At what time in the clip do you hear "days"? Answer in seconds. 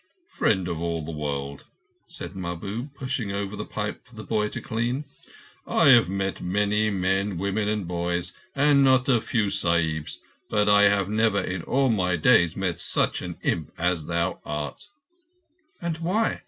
12.15-12.55